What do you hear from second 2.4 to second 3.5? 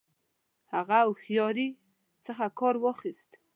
کار واخیست.